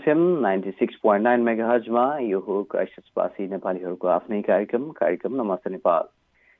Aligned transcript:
FM 0.00 0.20
ninety 0.40 0.70
six 0.70 0.94
point 0.96 1.24
nine 1.24 1.40
mega 1.40 1.66
हजमा 1.70 2.02
यो 2.18 2.38
हो 2.40 2.62
क्राइस्टसवासी 2.70 3.46
नेपालीहरूको 3.48 4.08
आफ्नै 4.08 4.40
कार्यक्रम 4.42 4.84
कार्यक्रम 5.00 5.34
Namaste 5.40 5.70
Nepal. 5.70 6.04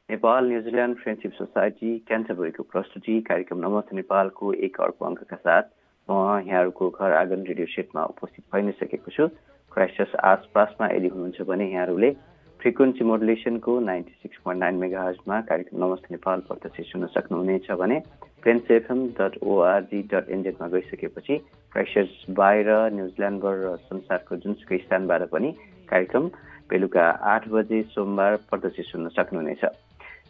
Nepal 0.08 0.48
New Zealand 0.48 0.96
friendship 0.96 1.32
society 1.32 1.92
क्यान्टरबरीको 2.08 2.62
प्रस्तुति 2.72 3.20
कार्यक्रम 3.28 3.58
नमस्ते 3.58 3.96
नेपालको 3.96 4.52
एक 4.68 4.80
अर्को 4.80 5.04
अङ्कका 5.06 5.36
साथ 5.36 5.72
म 6.08 6.18
यहाँहरूको 6.48 6.90
घर 6.90 7.12
आँगन 7.20 7.46
रेडियो 7.48 7.66
सेटमा 7.76 8.04
उपस्थित 8.12 8.44
भइ 8.52 8.62
नै 8.62 8.72
सकेको 8.80 9.10
छु। 9.10 9.28
क्राइस्टस 9.72 10.12
आसपासमा 10.32 10.92
यदि 10.92 11.08
हुनुहुन्छ 11.16 11.48
भने 11.48 11.70
यहाँहरूले 11.72 12.10
frequency 12.60 13.04
मोडुलेसनको 13.12 13.78
ninety 13.88 14.18
six 14.22 14.44
point 14.44 14.60
nine 14.60 14.84
mega 14.84 15.06
हजमा 15.08 15.40
कार्यक्रम 15.48 15.84
नमस्ते 15.84 16.14
नेपाल 16.14 16.44
प्रत्यक्ष 16.50 16.92
सुन्न 16.92 17.06
सक्नुहुनेछ 17.16 17.70
भने 17.84 17.98
Plains 18.42 18.70
FM 18.70 19.00
dot 19.18 19.36
ORG 19.42 20.00
dot 20.12 20.28
एनजेडमा 20.32 20.66
गइसकेपछि 20.74 21.36
क्राइस्टर्स 21.72 22.12
बाहिर 22.38 22.68
न्युजिल्यान्डबाट 22.96 23.56
र 23.64 23.76
संसारको 23.88 24.36
जुनसुकै 24.44 24.78
स्थानबाट 24.84 25.22
पनि 25.32 25.50
कार्यक्रम 25.90 26.28
बेलुका 26.70 27.04
आठ 27.32 27.48
बजे 27.54 27.82
सोमबार 27.94 28.36
प्रदर्शित 28.50 28.86
सुन्न 28.86 29.08
सक्नुहुनेछ। 29.16 29.64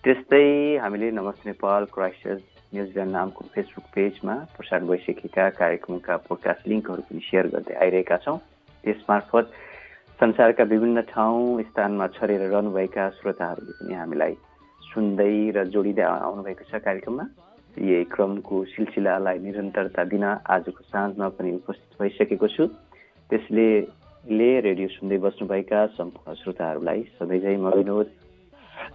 त्यस्तै 0.04 0.44
हामीले 0.82 1.10
Namaste 1.12 1.48
Nepal 1.50 1.84
Christchurch 1.94 2.42
New Zealand 2.74 3.12
नामको 3.12 3.44
फेसबुक 3.54 3.86
पेजमा 3.94 4.34
प्रसारण 4.56 4.86
भइसकेका 4.88 5.48
कार्यक्रमका 5.60 6.16
पोडकास्ट 6.26 6.68
लिङ्कहरू 6.70 7.02
पनि 7.08 7.20
सेयर 7.28 7.46
गर्दै 7.54 7.74
आइरहेका 7.84 8.16
छौँ। 8.24 8.38
त्यसमार्फत 8.84 9.46
संसारका 10.20 10.64
विभिन्न 10.72 11.00
ठाउँ 11.12 11.62
स्थानमा 11.68 12.06
छरेर 12.16 12.42
रहनुभएका 12.48 13.08
श्रोताहरूले 13.20 13.72
पनि 13.78 13.94
हामीलाई 14.00 14.34
सुन्दै 14.90 15.34
र 15.56 15.64
जोडिँदै 15.74 16.02
आउनुभएको 16.02 16.64
छ 16.70 16.82
कार्यक्रममा। 16.88 17.24
यही 17.78 18.04
क्रमको 18.04 18.64
सिलसिलालाई 18.72 19.38
निरन्तरता 19.38 20.04
दिन 20.04 20.24
आजको 20.24 20.82
साँझमा 20.84 21.28
पनि 21.38 21.52
उपस्थित 21.54 22.00
भइसकेको 22.00 22.48
छु। 22.48 22.66
त्यसले 23.30 23.68
ले 24.30 24.48
रेडियो 24.60 24.88
सुन्दै 24.88 25.18
बस्नुभएका 25.18 25.86
सम्पूर्ण 25.96 26.34
श्रोताहरूलाई 26.42 27.02
सधैँझै 27.18 27.56
म 27.56 27.72
विनोद। 27.76 28.08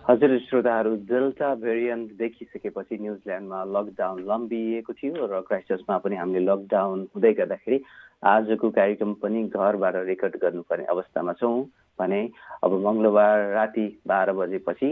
हजुर 0.10 0.38
श्रोताहरू 0.40 0.92
डेल्टा 1.10 1.54
भेरिएन्ट 1.56 2.12
देखिसकेपछि 2.18 2.98
न्युजिल्यान्डमा 3.02 3.64
लकडाउन 3.76 4.20
लम्बिएको 4.30 4.94
थियो 4.94 5.26
र 5.26 5.42
क्राइस्टर्समा 5.48 5.98
पनि 6.04 6.16
हामीले 6.16 6.46
लकडाउन 6.46 7.08
हुँदै 7.16 7.34
गर्दाखेरि 7.34 7.78
आजको 8.26 8.70
कार्यक्रम 8.70 9.14
पनि 9.24 9.44
घरबाट 9.50 9.96
रेकर्ड 10.06 10.36
गर्नुपर्ने 10.44 10.86
अवस्थामा 10.94 11.34
छौँ 11.42 11.58
भने 12.00 12.22
अब 12.64 12.72
मङ्गलबार 12.86 13.38
राति 13.54 13.86
बाह्र 14.08 14.34
बजेपछि 14.34 14.90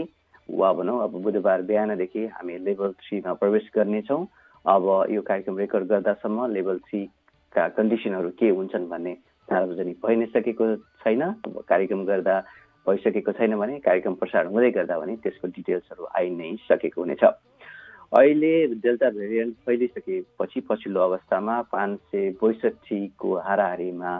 वा 0.48 0.72
भनौँ 0.72 1.02
अब 1.02 1.12
बुधबार 1.22 1.62
बिहानदेखि 1.68 2.26
हामी 2.32 2.58
लेभल 2.64 2.92
थ्रीमा 3.00 3.32
प्रवेश 3.40 3.70
गर्नेछौँ। 3.76 4.26
अब 4.64 4.84
यो 5.10 5.22
कार्यक्रम 5.22 5.58
रेकर्ड 5.58 5.86
गर्दासम्म 5.88 6.46
लेभल 6.52 6.78
थ्रीका 6.88 7.68
कन्डिसनहरू 7.76 8.30
के 8.40 8.48
हुन्छन् 8.50 8.88
भन्ने 8.88 9.14
सार्वजनिक 9.48 9.96
भइ 10.06 10.16
नै 10.16 10.26
सकेको 10.34 10.74
छैन 11.00 11.22
कार्यक्रम 11.68 12.04
गर्दा 12.04 12.38
भइसकेको 12.86 13.32
छैन 13.32 13.56
भने 13.56 13.78
कार्यक्रम 13.80 14.14
प्रसारण 14.20 14.48
हुँदै 14.52 14.70
गर्दा 14.70 14.98
भने 15.00 15.16
त्यसको 15.24 15.48
डिटेल्सहरू 15.48 16.08
आइ 16.16 16.30
नै 16.30 16.56
सकेको 16.68 17.00
हुनेछ। 17.00 17.24
अहिले 17.24 18.52
डेल्टा 18.78 19.08
भेरिएन्ट 19.10 19.54
फैलिसकेपछि 19.66 20.60
पछिल्लो 20.68 21.00
अवस्थामा 21.00 21.60
पाँच 21.72 21.98
सय 22.12 22.30
बैसठीको 22.42 23.36
हाराहारीमा 23.46 24.12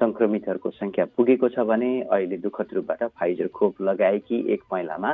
सङ्क्रमितहरूको 0.00 0.70
सङ्ख्या 0.70 1.04
पुगेको 1.16 1.48
छ 1.48 1.64
भने 1.70 1.90
अहिले 2.02 2.36
दुःखद 2.44 2.74
रूपबाट 2.74 3.02
फाइजर 3.20 3.48
खोप 3.54 3.80
लगाएकी 3.82 4.38
एक 4.54 4.62
महिलामा 4.72 5.12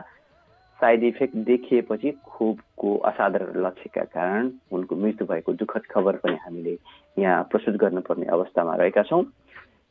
साइड 0.81 1.05
इफेक्ट 1.05 1.37
देखिएपछि 1.47 2.11
खोपको 2.27 2.97
असाधारण 3.11 3.61
लक्ष्यका 3.67 4.05
कारण 4.13 4.51
उनको 4.73 4.97
मृत्यु 4.97 5.27
भएको 5.27 5.53
दुःखद 5.63 5.85
खबर 5.91 6.17
पनि 6.25 6.37
हामीले 6.45 6.77
यहाँ 7.19 7.43
प्रस्तुत 7.51 7.77
गर्नुपर्ने 7.81 8.27
अवस्थामा 8.37 8.75
रहेका 8.77 9.03
छौँ। 9.03 9.23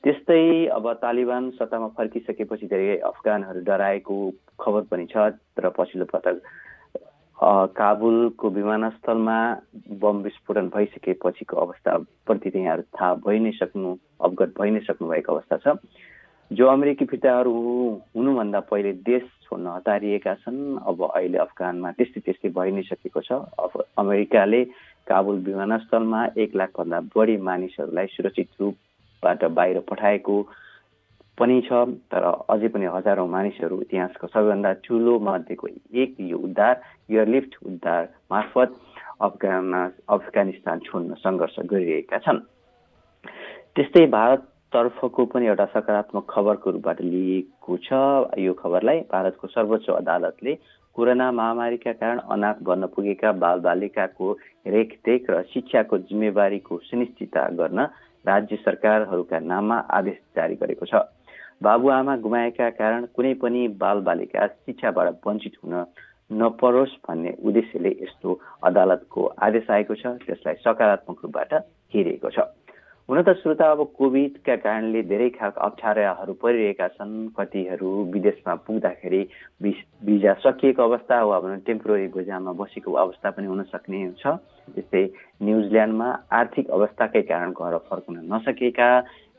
त्यस्तै 0.04 0.68
अब 0.70 0.92
तालिबान 1.02 1.50
सत्तामा 1.58 1.88
फर्किसकेपछि 1.98 2.68
धेरै 2.70 2.98
अफगानहरू 3.10 3.62
डराएको 3.66 4.16
खबर 4.62 4.82
पनि 4.92 5.06
छ 5.10 5.34
र 5.58 5.70
पछिल्लो 5.78 6.06
पटक 6.14 6.42
काबुलको 7.76 8.50
विमानस्थलमा 8.50 9.40
बम 10.02 10.22
विस्फोटन 10.24 10.68
भइसकेपछिको 10.76 11.58
अवस्थाप्रति 11.58 12.50
चाहिँ 12.50 12.66
यहाँहरू 12.66 12.84
थाहा 12.94 13.14
भइ 13.26 13.40
नै 13.40 13.52
सक्नु 13.60 13.96
अवगत 14.22 14.54
भइ 14.60 14.70
नै 14.72 14.80
सक्नु 14.86 15.10
भएको 15.10 15.34
अवस्था 15.34 15.58
छ। 15.58 15.76
जो 16.52 16.68
अमेरिकी 16.68 17.06
फिर्ताहरू 17.06 17.52
हुनुभन्दा 18.16 18.60
पहिले 18.70 18.92
देश 19.06 19.24
छोड्न 19.44 19.68
हतारिएका 19.68 20.34
छन् 20.44 20.78
अब 20.86 21.02
अहिले 21.06 21.38
अफगानमा 21.38 21.92
त्यस्तै 21.98 22.22
त्यस्तै 22.22 22.50
भइ 22.58 22.72
नै 22.72 22.84
सकेको 22.90 23.22
छ। 23.22 23.32
अब 23.58 23.72
अमेरिकाले 23.98 24.62
काबुल 25.08 25.38
विमानस्थलमा 25.48 26.22
एक 26.38 26.56
लाखभन्दा 26.56 27.00
बढी 27.16 27.38
मानिसहरूलाई 27.50 28.08
सुरक्षित 28.14 28.50
रूपबाट 28.62 29.44
बाहिर 29.58 29.80
पठाएको 29.90 30.38
पनि 31.38 31.60
छ 31.68 31.84
तर 32.14 32.24
अझै 32.54 32.68
पनि 32.74 32.86
हजारौँ 32.94 33.28
मानिसहरू 33.28 33.82
इतिहासको 33.82 34.28
सबैभन्दा 34.30 34.72
ठुलो 34.86 35.20
मध्येको 35.20 35.68
एक 35.98 36.16
यो 36.30 36.38
उद्धार 36.38 36.76
एयरलिफ्ट 37.12 37.58
उद्धार 37.66 38.04
मार्फत 38.32 38.70
अफगान 39.28 39.74
अफगानिस्तान 40.10 40.80
छोड्न 40.86 41.14
सङ्घर्ष 41.26 41.60
गरिरहेका 41.72 42.18
छन्। 42.26 42.40
त्यस्तै 43.76 44.06
भारत 44.14 44.42
तर्फको 44.76 45.26
पनि 45.26 45.48
एउटा 45.48 45.66
सकारात्मक 45.74 46.26
खबरको 46.30 46.72
रूपबाट 46.72 47.02
लिएको 47.04 47.78
छ। 47.80 47.90
यो 48.40 48.54
खबरलाई 48.56 49.00
भारतको 49.12 49.48
सर्वोच्च 49.50 49.90
अदालतले 49.92 50.54
कोरोना 50.96 51.32
महामारीका 51.32 51.92
कारण 51.94 52.20
अनाथ 52.30 52.60
बन्न 52.64 52.88
पुगेका 52.92 53.32
बालबालिकाको 53.40 54.32
रेखदेख 54.68 55.30
र 55.30 55.42
शिक्षाको 55.54 55.98
जिम्मेवारीको 56.10 56.78
सुनिश्चितता 56.86 57.44
गर्न 57.56 57.80
राज्य 58.26 58.56
सरकारहरूका 58.58 59.40
नाममा 59.42 59.78
आदेश 59.92 60.18
जारी 60.36 60.56
गरेको 60.58 60.86
छ। 60.86 61.04
बाबुआमा 61.62 62.16
गुमाएका 62.20 62.70
कारण 62.76 63.06
कुनै 63.16 63.34
पनि 63.42 63.68
बालबालिका 63.80 64.48
शिक्षाबाट 64.48 65.08
वञ्चित 65.24 65.56
हुन 65.64 65.76
नपरोस् 66.36 67.00
भन्ने 67.08 67.32
उद्देश्यले 67.44 67.92
यस्तो 68.02 68.40
अदालतको 68.64 69.26
आदेश 69.40 69.72
आएको 69.72 69.96
छ। 69.96 70.16
त्यसलाई 70.26 70.56
सकारात्मक 70.64 71.18
रूपबाट 71.24 71.54
हेरिएको 71.94 72.30
छ। 72.30 72.40
हुन 73.10 73.22
त 73.22 73.30
श्रोता 73.38 73.66
अब 73.72 73.82
कोभिडका 73.98 74.56
कारणले 74.66 75.02
धेरै 75.06 75.28
खालका 75.38 75.62
अप्ठ्याराहरू 75.62 76.34
परिरहेका 76.42 76.88
छन्। 76.98 77.12
कतिहरू 77.38 77.90
विदेशमा 78.14 78.54
पुग्दाखेरि 78.66 79.22
भिजा 79.62 80.34
सकिएको 80.42 80.82
अवस्था 80.84 81.22
वा 81.30 81.40
भनौँ 81.40 81.60
टेम्पोररी 81.70 82.08
भिजामा 82.18 82.52
बसेको 82.58 82.94
अवस्था 83.04 83.30
पनि 83.38 83.46
हुन 83.46 83.62
सक्ने 83.70 84.00
छ 84.18 84.34
त्यस्तै 84.74 85.04
न्युजिल्यान्डमा 85.46 86.10
आर्थिक 86.34 86.70
अवस्थाकै 86.78 87.22
कारण 87.30 87.54
घर 87.54 87.78
फर्कन 87.86 88.18
नसकेका 88.34 88.90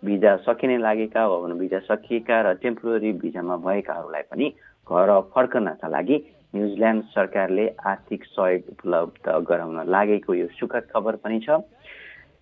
भिजा 0.03 0.37
सकिने 0.47 0.79
लागेका 0.87 1.27
वा 1.27 1.43
भनौँ 1.43 1.59
भिजा 1.59 1.83
सकिएका 1.91 2.41
र 2.47 2.55
टेम्पोररी 2.63 3.13
भिजामा 3.19 3.57
भएकाहरूलाई 3.67 4.31
पनि 4.31 4.47
घर 4.87 5.11
फर्कनका 5.35 5.89
लागि 5.97 6.23
न्युजिल्यान्ड 6.55 7.03
सरकारले 7.19 7.67
आर्थिक 7.91 8.25
सहयोग 8.31 8.71
उपलब्ध 8.79 9.27
गराउन 9.51 9.87
लागेको 9.91 10.35
यो 10.35 10.47
सुखद 10.55 10.93
खबर 10.95 11.17
पनि 11.27 11.41
छ। 11.43 11.59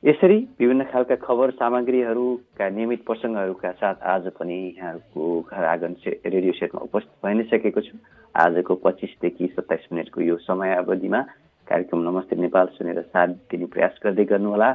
यसरी 0.04 0.36
विभिन्न 0.60 0.84
खालका 0.84 1.16
खबर 1.16 1.50
सामग्रीहरूका 1.50 2.68
नियमित 2.68 3.04
प्रसङ्गहरूका 3.06 3.70
साथ 3.72 4.02
आज 4.04 4.26
पनि 4.36 4.56
यहाँहरूको 4.76 5.40
घर 5.40 5.64
आँगन 5.64 5.94
रेडियो 6.04 6.52
सेटमा 6.52 6.80
उपस्थित 6.84 7.24
भइ 7.24 7.34
नै 7.34 7.44
सकेको 7.48 7.80
छु। 7.80 7.96
आजको 8.34 8.74
पच्चिसदेखि 8.84 9.46
सत्ताइस 9.56 9.86
मिनटको 9.92 10.20
यो 10.20 10.36
समय 10.44 10.74
अवधिमा 10.76 11.20
कार्यक्रम 11.66 12.00
नमस्ते 12.04 12.36
नेपाल 12.36 12.66
सुनेर 12.76 13.00
साथ 13.00 13.28
दिने 13.48 13.66
प्रयास 13.72 13.96
गर्दै 14.04 14.24
गर्नुहोला। 14.28 14.70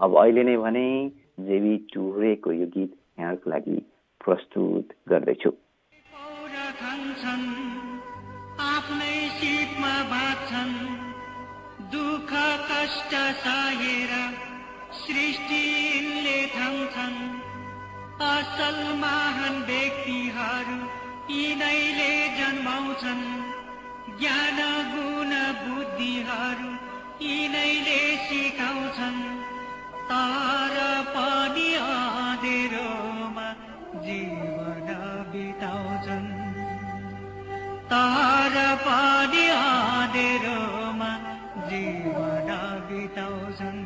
अब 0.00 0.16
अहिले 0.16 0.44
नै 0.48 0.56
भने 0.56 0.86
जेबी 1.44 1.76
टुरेको 1.92 2.52
यो 2.52 2.66
गीत 2.72 2.92
यहाँहरूको 3.20 3.50
लागि 3.50 3.76
प्रस्तुत 4.24 4.86
गर्दैछु। 5.08 5.52
दुःख 11.92 12.32
कष्ट 12.70 13.12
सहेर 13.12 13.30
सृष्टिले 13.30 13.30
थाम्छ 13.42 13.69
असल 18.60 18.80
महान 19.00 19.54
व्यक्तिहरू 19.68 20.74
यिनैले 21.34 22.10
जन्माउँछन्। 22.38 23.22
ज्ञान 24.20 24.58
गुण 24.92 25.30
बुद्धिहरू 25.60 26.70
यिनैले 27.26 28.00
सिकाउँछन्। 28.26 29.20
तर 30.10 30.76
पनि 31.14 31.68
आँधेरोमा 31.84 33.46
जीवन 34.06 34.88
बिताउँछन्। 35.32 36.28
तर 37.92 38.56
पनि 38.84 39.44
आँधेरोमा 39.56 41.10
जीवन 41.70 42.50
बिताउँछन्। 42.90 43.80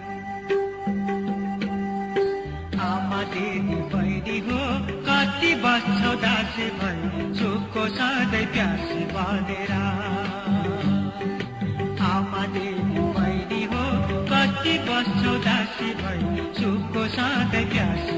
आमा 2.91 3.23
दिदी 3.35 4.04
बहिनी 4.25 4.38
हो 4.49 4.59
कति 5.06 5.55
बस्छौ 5.62 6.12
दासी 6.25 6.67
भई 6.81 7.25
सुखको 7.38 7.82
सधैँ 7.97 8.47
प्यासी 8.53 9.05
बनेर 9.12 9.73
आमा 12.09 12.44
दिदी 12.55 13.05
बहिनी 13.17 13.62
हो 13.73 13.85
कति 14.32 14.75
बस्छौ 14.88 15.35
दासी 15.47 15.91
भई 16.00 16.49
सुखको 16.61 17.06
सधैँ 17.17 17.65
प्यासी 17.73 18.17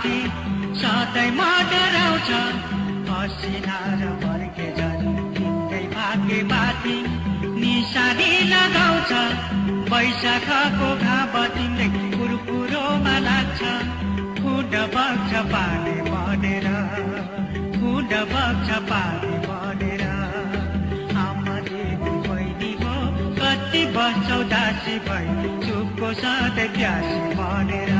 बाती 0.00 0.18
सधैँ 0.80 1.30
मडराउँछ 1.36 2.30
असिना 3.12 3.78
र 4.00 4.04
फर्के 4.22 4.68
झरी 4.72 5.12
तिम्रै 5.36 5.82
भाग्य 5.92 6.36
बाती 6.48 6.96
निशानी 7.60 8.30
लगाउँछ। 8.52 9.12
वैशाखको 9.92 10.88
घाम 11.04 11.34
तिम्रै 11.54 11.88
कुरकुरोमा 12.16 13.16
लाग्छ। 13.28 13.60
फुड 14.40 14.72
बग्छ 14.96 15.32
पानी 15.52 15.96
बनेर 16.08 16.66
फुड 17.76 18.10
बग्छ 18.32 18.68
पानी 18.88 19.34
बनेर। 19.48 20.04
आमा 21.24 21.56
दिदी 21.68 22.14
बहिनी 22.24 22.72
हो 22.80 22.96
कति 23.40 23.84
बस्छौ 23.96 24.40
दासी 24.54 24.96
भई 25.08 25.28
चुपको 25.66 26.12
सधैँ 26.22 26.68
प्यासी 26.72 27.20
बनेर। 27.36 27.99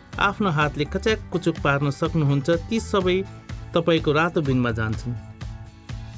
आफ्नो 0.19 0.49
हातले 0.49 0.85
कच्याक 0.93 1.19
कुचुक 1.31 1.59
पार्न 1.63 1.89
सक्नुहुन्छ 1.91 2.49
ती 2.69 2.79
सबै 2.79 3.17
तपाईँको 3.73 4.11
रातो 4.11 4.41
बिनमा 4.41 4.71
जान्छन्। 4.79 5.15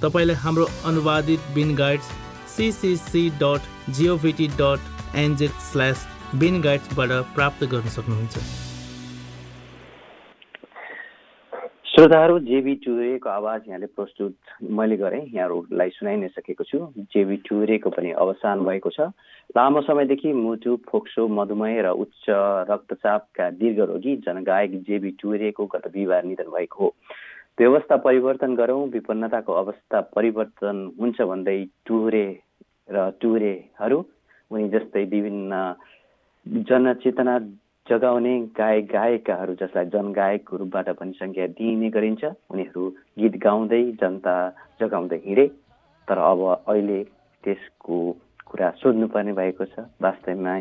तपाईँले 0.02 0.34
हाम्रो 0.44 0.66
अनुवादित 0.86 1.40
bin 1.56 1.76
guides 1.76 2.12
CCC 2.56 3.30
dot 3.42 3.94
govt 3.96 4.48
dot 4.60 5.16
NZ 5.16 5.52
slash 5.70 6.06
bin 6.36 6.62
गाइड्सबाट 6.62 7.12
प्राप्त 7.36 7.64
गर्न 7.72 7.90
सक्नुहुन्छ। 7.90 8.63
श्रोताहरू 11.94 12.38
जेबी 12.40 12.74
टुरेको 12.82 13.30
आवाज 13.30 13.62
यहाँले 13.68 13.86
प्रस्तुत 13.86 14.34
मैले 14.66 14.96
गरेँ। 14.98 15.22
यहाँहरूलाई 15.30 15.90
सुनाइ 15.94 16.16
नै 16.18 16.28
सकेको 16.28 16.64
छु। 16.66 16.78
जेबी 17.14 17.36
टुरेको 17.46 17.90
पनि 17.94 18.12
अवसान 18.18 18.66
भएको 18.66 18.90
छ। 18.90 19.14
लामो 19.54 19.82
समयदेखि 19.86 20.34
मुटु 20.34 20.76
फोक्सो 20.90 21.28
मधुमेह 21.30 21.82
र 21.86 21.94
उच्च 21.96 22.26
रक्तचापका 22.66 23.50
दीर्घ 23.62 23.80
रोगी 23.80 24.16
जनगायक 24.26 24.74
जेबी 24.90 25.12
टुरेको 25.22 25.66
गत 25.70 25.86
बिहिबार 25.94 26.24
निधन 26.26 26.50
भएको 26.50 26.84
हो। 26.84 26.90
व्यवस्था 27.62 27.96
परिवर्तन 28.02 28.56
गरौँ 28.56 28.90
विपन्नताको 28.90 29.54
अवस्था 29.54 30.02
परिवर्तन 30.18 30.78
हुन्छ 30.98 31.22
भन्दै 31.22 31.60
टुरे 31.86 32.26
र 32.90 33.10
टुरेहरू 33.22 34.06
उनी 34.52 34.70
जस्तै 34.70 35.04
विभिन्न 35.14 35.62
जनचेतना 36.66 37.38
जगाउने 37.90 38.34
गायक 38.58 38.86
गायिकाहरू 38.92 39.54
जसलाई 39.62 39.86
जनगायकको 39.94 40.58
रूपबाट 40.58 40.90
पनि 41.00 41.12
संज्ञा 41.16 41.48
दिइने 41.60 41.90
गरिन्छ 41.92 42.24
उनीहरू 42.24 42.84
गीत 43.20 43.36
गाउँदै 43.44 43.82
जनता 44.02 44.36
जगाउँदै 44.82 45.20
हिँडे। 45.26 45.48
तर 46.08 46.18
अब 46.18 46.40
अहिले 46.68 47.04
त्यसको 47.44 47.98
कुरा 48.48 48.70
सोध्नुपर्ने 48.80 49.34
भएको 49.34 49.66
छ। 49.66 49.84
वास्तवमा 50.00 50.54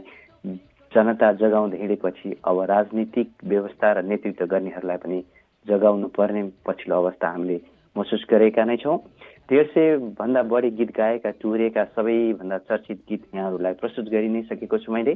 जनता 0.92 1.32
जगाउँदै 1.38 1.78
हिँडेपछि 1.78 2.34
अब 2.42 2.60
राजनीतिक 2.70 3.28
व्यवस्था 3.46 3.92
र 3.92 4.02
नेतृत्व 4.02 4.46
गर्नेहरूलाई 4.46 4.98
पनि 4.98 5.22
जगाउनु 5.66 6.08
पर्ने 6.18 6.42
पछिल्लो 6.66 6.96
अवस्था 6.96 7.28
हामीले 7.30 7.60
महसुस 7.96 8.26
गरेका 8.30 8.64
नै 8.64 8.76
छौँ। 8.82 8.98
डेढ 9.46 9.66
सय 9.70 9.96
भन्दा 10.18 10.42
बढी 10.50 10.70
गीत 10.74 10.90
गाएका 10.96 11.30
टुरेका 11.38 11.84
सबैभन्दा 11.94 12.58
चर्चित 12.66 12.98
गीत 13.08 13.22
यहाँहरूलाई 13.34 13.74
प्रस्तुत 13.78 14.06
गरि 14.10 14.28
नै 14.28 14.42
सकेको 14.50 14.78
छु 14.78 14.92
मैले। 14.92 15.14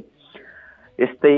यस्तै 0.99 1.33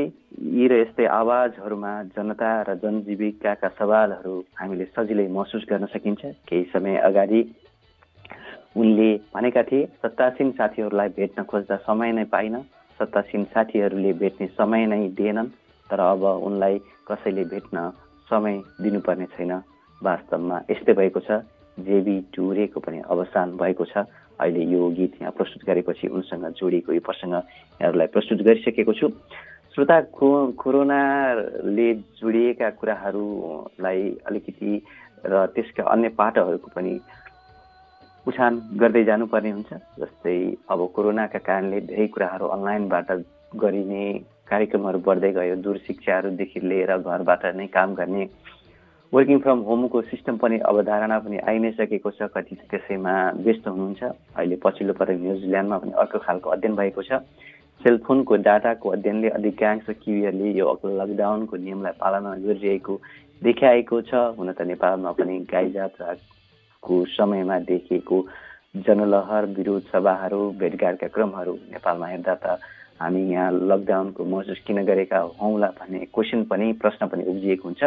यी 0.56 0.68
र 0.72 0.74
यस्तै 0.80 1.06
आवाजहरूमा 1.12 1.92
जनता 2.16 2.50
र 2.68 2.76
जनजीविकाका 2.82 3.70
सवालहरू 3.80 4.36
हामीले 4.56 4.86
सजिलै 4.96 5.28
महसुस 5.28 5.64
गर्न 5.70 5.86
सकिन्छ। 5.94 6.22
केही 6.48 6.64
समय 6.74 6.96
अगाडि 7.08 7.42
उनले 8.80 9.10
भनेका 9.36 9.64
थिए 9.70 9.90
सत्तासीन 10.02 10.52
साथीहरूलाई 10.60 11.10
भेट्न 11.18 11.44
खोज्दा 11.44 11.76
समय 11.88 12.12
नै 12.16 12.24
पाइन। 12.32 12.56
सत्तासीन 13.00 13.44
साथीहरूले 13.52 14.14
भेट्ने 14.22 14.48
समय 14.56 14.86
नै 14.86 15.02
दिएनन् 15.20 15.52
तर 15.90 16.00
अब 16.08 16.24
उनलाई 16.48 16.80
कसैले 17.10 17.44
भेट्न 17.52 17.78
समय 18.32 18.56
दिनुपर्ने 18.80 19.28
छैन। 19.36 19.52
वास्तवमा 20.02 20.58
यस्तै 20.72 20.94
भएको 20.94 21.20
छ। 21.20 21.44
जेबी 21.78 22.16
टुरेको 22.32 22.80
पनि 22.80 23.00
अवसान 23.08 23.48
भएको 23.60 23.86
छ। 23.92 24.08
अहिले 24.40 24.64
यो 24.72 24.90
गीत 24.96 25.14
यहाँ 25.22 25.36
प्रस्तुत 25.36 25.64
गरेपछि 25.68 26.08
उनसँग 26.08 26.46
जोडिएको 26.56 26.94
यो 26.94 27.04
प्रसङ्ग 27.04 27.34
यहाँहरूलाई 27.34 28.08
प्रस्तुत 28.08 28.40
गरिसकेको 28.48 28.94
छु। 28.94 29.08
श्रोता 29.80 30.00
को 30.12 30.30
कोरोनाले 30.60 31.94
जोडिएका 32.20 32.70
कुराहरूलाई 32.80 34.02
अलिकति 34.28 34.72
र 35.24 35.46
त्यसका 35.56 35.84
अन्य 35.88 36.10
पाटोहरूको 36.20 36.72
पनि 36.76 37.00
उछान 38.28 38.60
गर्दै 38.76 39.04
जानुपर्ने 39.08 39.52
हुन्छ। 39.52 39.72
जस्तै 40.00 40.36
अब 40.68 40.80
कोरोनाका 40.96 41.40
कारणले 41.40 41.80
धेरै 41.88 42.08
कुराहरू 42.12 42.46
अनलाइनबाट 42.56 43.12
गरिने 43.56 44.04
कार्यक्रमहरू 44.52 45.00
बढ्दै 45.00 45.32
गयो। 45.40 45.56
दूर 45.64 45.78
शिक्षाहरूदेखि 45.88 46.60
लिएर 46.60 46.92
घरबाट 47.00 47.46
नै 47.56 47.68
काम 47.72 47.96
गर्ने 47.96 48.28
वर्किङ 49.14 49.40
फ्रम 49.40 49.60
होमको 49.64 50.02
सिस्टम 50.12 50.38
पनि 50.44 50.58
अवधारणा 50.72 51.20
पनि 51.24 51.38
आइ 51.48 51.60
नै 51.60 51.72
सकेको 51.80 52.12
छ। 52.12 52.28
कति 52.36 52.56
त्यसैमा 52.68 53.16
व्यस्त 53.48 53.68
हुनुहुन्छ। 53.68 54.04
अहिले 54.36 54.56
पछिल्लो 54.60 54.94
पटक 55.00 55.24
न्युजिल्यान्डमा 55.24 55.78
पनि 55.78 55.92
अर्को 56.04 56.20
खालको 56.28 56.50
अध्ययन 56.50 56.76
भएको 56.76 57.02
छ। 57.08 57.24
सेलफोनको 57.80 58.36
डाटाको 58.44 58.90
अध्ययनले 58.90 59.30
अधिकांश 59.30 59.86
किवीहरूले 59.90 60.52
यो 60.52 60.72
लकडाउनको 61.00 61.56
नियमलाई 61.58 61.96
पालना 61.96 62.36
गरिरहेको 62.44 62.94
देखाएको 63.42 64.02
छ। 64.02 64.36
हुन 64.36 64.52
त 64.52 64.68
नेपालमा 64.68 65.12
पनि 65.16 65.40
गाई 65.48 65.72
जात्राको 65.72 66.96
समयमा 67.16 67.60
देखिएको 67.72 68.18
जनलहर 68.86 69.46
विरोध 69.56 69.84
सभाहरू 69.94 70.42
भेटघाटका 70.60 71.08
क्रमहरू 71.08 71.54
नेपालमा 71.72 72.08
हेर्दा 72.08 72.36
त 72.36 72.60
हामी 73.00 73.24
यहाँ 73.32 73.52
लकडाउनको 73.72 74.26
महसुस 74.28 74.60
किन 74.68 74.84
गरेका 74.84 75.20
हौँला 75.40 75.68
भन्ने 75.80 76.06
क्वेसन 76.12 76.44
पनि 76.52 76.72
प्रश्न 76.84 77.08
पनि 77.08 77.24
उब्जिएको 77.32 77.64
हुन्छ। 77.64 77.84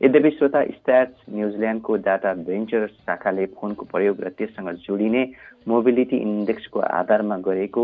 यद्यपि 0.00 0.30
श्रोता 0.30 0.64
स्ट्याट्स 0.72 1.16
न्युजिल्यान्डको 1.28 1.96
डाटा 2.00 2.32
भेन्चर 2.48 2.86
शाखाले 2.96 3.46
फोनको 3.52 3.84
प्रयोग 3.92 4.20
र 4.24 4.28
त्यससँग 4.38 4.68
जोडिने 4.88 5.22
मोबिलिटी 5.68 6.16
इन्डेक्सको 6.16 6.80
आधारमा 6.80 7.36
गरेको 7.44 7.82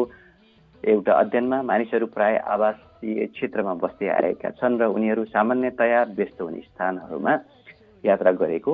एउटा 0.85 1.13
अध्ययनमा 1.13 1.61
मानिसहरू 1.63 2.07
प्राय 2.07 2.37
आवासीय 2.47 3.27
क्षेत्रमा 3.27 3.75
बस्दै 3.75 4.09
आएका 4.09 4.51
छन् 4.61 4.79
र 4.81 4.85
उनीहरू 4.87 5.25
सामान्यतया 5.27 6.01
व्यस्त 6.13 6.41
हुने 6.41 6.61
स्थानहरूमा 6.61 7.33
यात्रा 8.05 8.33
गरेको 8.37 8.73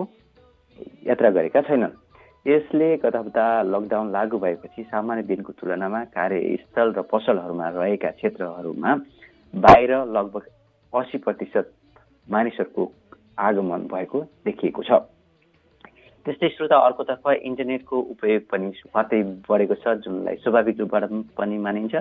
यात्रा 1.07 1.31
गरेका 1.31 1.61
छैनन्। 1.62 1.95
यसले 2.47 2.88
गत 2.97 3.17
हप्ता 3.17 3.47
लकडाउन 3.62 4.11
लागू 4.11 4.38
भएपछि 4.38 4.83
सामान्य 4.90 5.23
दिनको 5.23 5.52
तुलनामा 5.55 6.00
कार्यस्थल 6.11 6.88
र 6.99 7.02
पसलहरूमा 7.07 7.69
रहेका 7.79 8.11
क्षेत्रहरूमा 8.19 8.90
बाहिर 9.55 9.93
लगभग 10.11 10.45
असी 10.93 11.19
प्रतिशत 11.19 11.67
मानिसहरूको 12.26 12.85
आगमन 13.38 13.87
भएको 13.87 14.19
देखिएको 14.45 14.83
छ। 14.83 14.90
त्यस्तै 16.27 16.49
श्रोता 16.55 16.77
अर्कोतर्फ 16.87 17.29
इन्टरनेटको 17.49 17.99
उपयोग 18.15 18.43
पनि 18.50 18.67
मात्रै 18.97 19.21
बढेको 19.49 19.77
छ 19.83 19.95
जुनलाई 20.05 20.37
स्वाभाविक 20.43 20.81
रूपबाट 20.81 21.05
पनि 21.39 21.59
मानिन्छ। 21.67 21.95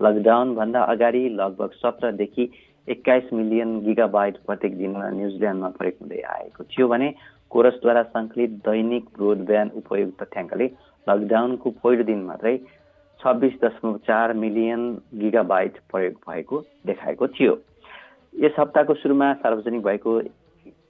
लकडाउनभन्दा 0.00 0.80
अगाडि 0.92 1.22
लगभग 1.40 1.70
सत्रदेखि 1.80 2.44
एक्काइस 2.88 3.32
मिलियन 3.32 3.70
गिगाबाइट 3.80 4.36
प्रत्येक 4.46 4.76
दिनमा 4.78 5.08
न्युजिल्यान्डमा 5.16 5.70
प्रयोग 5.78 5.96
हुँदै 6.00 6.20
आएको 6.34 6.64
थियो 6.70 6.88
भने 6.88 7.08
कोरसद्वारा 7.50 8.02
सङ्कलित 8.14 8.50
दैनिक 8.68 9.04
ब्रोडब्यान्ड 9.18 9.76
उपयोग 9.82 10.14
तथ्याङ्कले 10.22 10.70
लकडाउनको 11.06 11.70
पहिलो 11.82 12.04
दिन 12.10 12.22
मात्रै 12.30 12.56
छब्बिस 13.20 13.54
दशमलव 13.60 13.98
चार 14.06 14.32
मिलियन 14.44 14.82
गिगाबाइट 15.18 15.78
प्रयोग 15.90 16.14
भएको 16.28 16.62
देखाएको 16.86 17.26
थियो। 17.34 17.58
यस 18.34 18.54
हप्ताको 18.58 18.94
सुरुमा 19.02 19.32
सार्वजनिक 19.42 19.82
भएको 19.82 20.18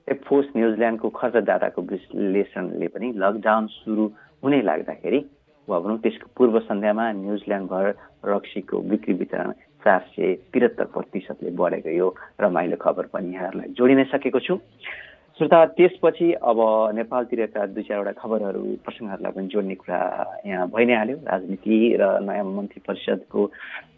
एफोस 0.08 0.46
न्युजिल्यान्डको 0.56 1.08
खर्च 1.18 1.36
डाटाको 1.48 1.82
विश्लेषणले 1.92 2.86
पनि 2.94 3.12
लकडाउन 3.16 3.66
सुरु 3.76 4.04
हुने 4.42 4.60
लाग्दाखेरि 4.62 5.20
वा 5.68 5.78
भनौँ 5.80 5.98
त्यसको 6.04 6.26
पूर्व 6.36 6.58
सन्ध्यामा 6.60 7.04
न्युजिल्यान्डभर 7.22 7.86
रक्सीको 8.24 8.80
बिक्री 8.90 9.14
वितरण 9.20 9.52
चार 9.84 10.00
सय 10.12 10.34
त्रिहत्तर 10.52 10.84
प्रतिशतले 10.92 11.50
बढेको 11.56 11.90
यो 11.90 12.08
रमाइलो 12.40 12.76
खबर 12.80 13.06
पनि 13.12 13.34
यहाँहरूलाई 13.34 13.72
जोडिन 13.78 14.04
सकेको 14.12 14.40
छु। 14.40 14.56
श्रोता 15.38 15.64
त्यसपछि 15.76 16.32
अब 16.46 16.58
नेपालतिरका 16.94 17.64
दुई 17.66 17.82
चारवटा 17.82 18.12
खबरहरू 18.20 18.62
प्रसङ्गहरूलाई 18.84 19.32
पनि 19.32 19.46
जोड्ने 19.52 19.74
कुरा 19.74 19.98
यहाँ 20.46 20.68
भइ 20.70 20.84
नै 20.84 20.94
हाल्यो 20.94 21.16
राजनीति 21.26 21.76
र 22.00 22.02
नयाँ 22.28 22.44
मन्त्री 22.44 22.80
परिषदको 22.86 23.40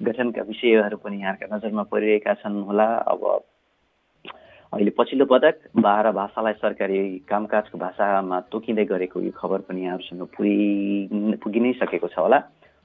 गठनका 0.06 0.42
विषयहरू 0.48 0.96
पनि 0.96 1.20
यहाँका 1.20 1.46
नजरमा 1.52 1.82
परिरहेका 1.92 2.34
छन् 2.40 2.62
होला। 2.64 2.88
अब 3.12 3.22
अहिले 4.72 4.90
पछिल्लो 4.98 5.24
पटक 5.30 5.58
बाह्र 5.78 6.10
भाषालाई 6.12 6.52
सरकारी 6.58 6.98
कामकाजको 7.30 7.78
भाषामा 7.78 8.38
तोकिँदै 8.50 8.84
गरेको 8.84 9.20
यो 9.20 9.30
खबर 9.30 9.60
पनि 9.62 9.82
यहाँहरूसँग 9.82 10.22
पुगि 10.34 11.38
पुगि 11.42 11.60
नै 11.60 11.72
सकेको 11.78 12.08
छ 12.08 12.18
होला। 12.18 12.38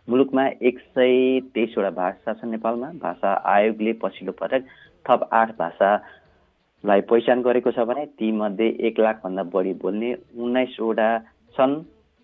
मुलुकमा 0.08 0.46
एक 0.62 0.80
सय 0.94 1.40
तेइसवटा 1.54 1.90
भाषा 1.98 2.34
छन् 2.34 2.52
नेपालमा। 2.52 2.90
भाषा 3.02 3.30
आयोगले 3.46 3.94
पछिल्लो 3.98 4.34
पटक 4.38 4.62
थप 5.06 5.30
आठ 5.34 5.50
भाषालाई 5.58 7.02
पहिचान 7.10 7.42
गरेको 7.42 7.72
छ 7.72 7.88
भने 7.90 8.06
तीमध्ये 8.14 8.68
एक 8.88 9.00
लाखभन्दा 9.00 9.44
बढी 9.50 9.74
बोल्ने 9.82 10.14
उन्नाइसवटा 10.38 11.10
छन् 11.58 11.76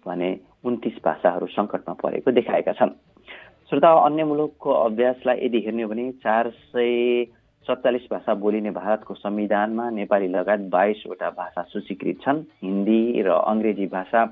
भने 0.05 0.29
उन्तिस 0.65 1.01
भाषाहरू 1.05 1.47
सङ्कटमा 1.57 1.93
परेको 2.03 2.31
देखाएका 2.31 2.73
छन्। 2.77 2.93
श्रोता 3.69 3.89
अन्य 4.05 4.23
मुलुकको 4.23 4.69
अभ्यासलाई 4.85 5.45
यदि 5.45 5.59
हेर्ने 5.65 5.83
हो 5.83 5.89
भने 5.89 6.11
चार 6.23 6.49
सय 6.71 7.25
सत्तालिस 7.67 8.05
भाषा 8.11 8.33
बोलिने 8.33 8.71
भारतको 8.71 9.13
संविधानमा 9.13 9.89
नेपाली 9.89 10.27
लगायत 10.27 10.59
बाइसवटा 10.71 11.29
भाषा 11.37 11.61
सूचीकृत 11.71 12.21
छन्। 12.23 12.39
हिन्दी 12.63 13.21
र 13.21 13.29
अङ्ग्रेजी 13.29 13.87
भाषा 13.91 14.25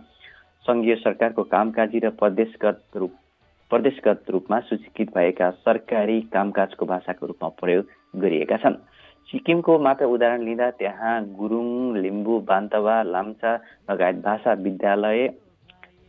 सङ्घीय 0.65 0.95
सरकारको 0.95 1.43
कामकाजी 1.51 1.99
र 1.99 2.09
प्रदेशगत 2.15 2.81
रूप 2.95 3.13
प्रदेशगत 3.71 4.29
रूपमा 4.29 4.59
सूचीकृत 4.69 5.13
भएका 5.15 5.49
सरकारी 5.67 6.19
कामकाजको 6.33 6.85
भाषाको 6.85 7.25
रूपमा 7.27 7.49
प्रयोग 7.59 7.85
गरिएका 8.15 8.57
छन्। 8.57 8.81
सिक्किमको 9.29 9.77
मात्र 9.79 10.05
उदाहरण 10.05 10.41
लिँदा 10.45 10.69
त्यहाँ 10.79 11.15
गुरुङ 11.35 11.69
लिम्बू 11.97 12.39
बान्तवा 12.47 13.01
लाम्चा 13.03 13.53
लगायत 13.91 14.15
भाषा 14.23 14.53
विद्यालय 14.63 15.27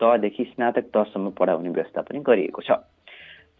तहदेखि 0.01 0.45
स्नातक 0.45 0.95
तहसम्म 0.95 1.31
पढाउने 1.39 1.71
व्यवस्था 1.71 2.01
पनि 2.03 2.21
गरिएको 2.23 2.63
छ। 2.63 2.71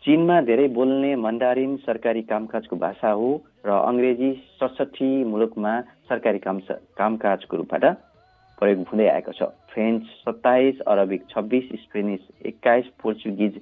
चीनमा 0.07 0.35
धेरै 0.41 0.67
बोल्ने 0.75 1.09
मन्डारिन 1.19 1.71
सरकारी 1.85 2.21
कामकाजको 2.23 2.77
भाषा 2.79 3.11
हो 3.21 3.31
र 3.67 3.71
अङ्ग्रेजी 3.77 4.29
सडसठी 4.61 5.09
मुलुकमा 5.31 5.73
सरकारी 6.11 6.39
काम 6.39 6.61
कामकाजको 7.01 7.57
रूपबाट 7.57 7.85
प्रयोग 8.59 8.85
हुँदै 8.91 9.09
आएको 9.15 9.33
छ। 9.33 9.49
फ्रेन्च 9.73 10.13
सत्ताइस 10.21 10.85
अरबिक 10.87 11.27
छब्बिस 11.33 11.67
स्पेनिस 11.81 12.31
एक्काइस 12.53 12.93
पोर्चुगिज 13.03 13.59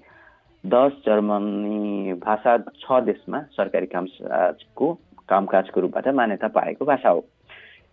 दस 0.64 1.00
जर्मनी 1.06 2.12
भाषा 2.20 2.58
छ 2.76 3.00
देशमा 3.08 3.42
सरकारी 3.56 3.88
कामकाजको 3.96 4.92
कामकाजको 5.28 5.80
रूपबाट 5.80 6.12
मान्यता 6.20 6.48
पाएको 6.60 6.84
भाषा 6.84 7.08
हो। 7.08 7.26